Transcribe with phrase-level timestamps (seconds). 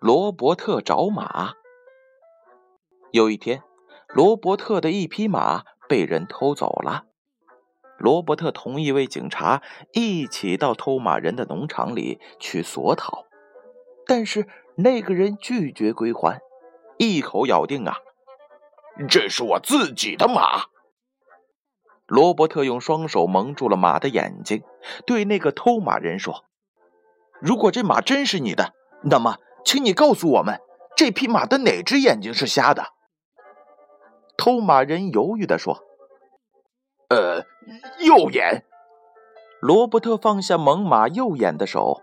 [0.00, 1.52] 罗伯特找马。
[3.10, 3.62] 有一天，
[4.08, 7.04] 罗伯特的一匹马被人偷走了。
[7.98, 9.60] 罗伯特同一位警察
[9.92, 13.26] 一起到偷马人的农场里去索讨，
[14.06, 16.40] 但是那个人拒绝归还，
[16.96, 17.98] 一口咬定啊，
[19.06, 20.64] 这是我自己的马。
[22.06, 24.62] 罗伯特用双手蒙住了马的眼睛，
[25.04, 26.46] 对那个偷马人说
[27.38, 28.72] ：“如果这马真是你的，
[29.02, 30.60] 那么，请你告诉我们，
[30.96, 32.84] 这匹马的哪只眼睛是瞎的？”
[34.36, 35.84] 偷马人犹豫地说。
[37.08, 37.44] 呃，
[37.98, 38.64] 右眼。
[39.60, 42.00] 罗伯特放下猛犸右眼的手，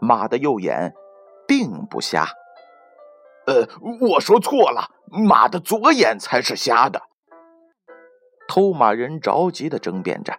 [0.00, 0.94] 马的右眼
[1.48, 2.28] 并不瞎。
[3.46, 3.66] 呃，
[4.10, 7.02] 我说错了，马的左眼才是瞎的。
[8.46, 10.38] 偷马人着急的争辩着。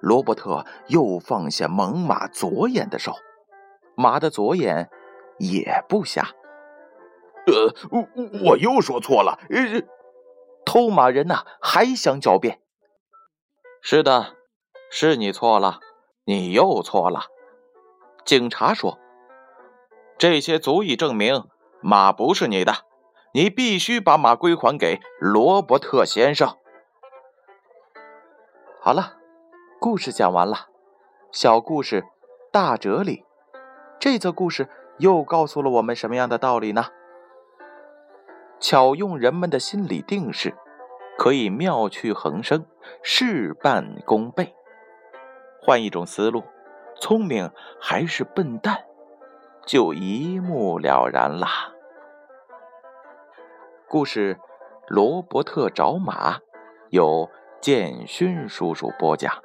[0.00, 3.14] 罗伯特又放下猛犸左眼的手，
[3.96, 4.88] 马的左眼
[5.40, 6.22] 也不瞎。
[7.46, 8.06] 呃，我
[8.50, 9.40] 我又说错了。
[9.48, 9.82] 呃，
[10.64, 12.60] 偷马人呐，还想狡辩。
[13.80, 14.36] 是的，
[14.90, 15.80] 是你错了，
[16.24, 17.22] 你又错了。
[18.24, 18.98] 警察说
[20.18, 21.48] ：“这些足以证明
[21.80, 22.84] 马不是你的，
[23.32, 26.58] 你必须把马归还给罗伯特先生。”
[28.82, 29.16] 好了，
[29.80, 30.68] 故事讲完了。
[31.32, 32.04] 小故事，
[32.52, 33.24] 大哲理。
[33.98, 34.68] 这则故事
[35.00, 36.86] 又告诉了我们什么样的道理呢？
[38.60, 40.54] 巧用人们的心理定势。
[41.18, 42.64] 可以妙趣横生，
[43.02, 44.54] 事半功倍。
[45.60, 46.42] 换一种思路，
[46.98, 48.84] 聪明还是笨蛋，
[49.66, 51.74] 就一目了然啦。
[53.86, 54.34] 故事
[54.88, 56.38] 《罗伯特找马》
[56.88, 57.28] 由
[57.60, 59.42] 建勋叔叔播讲。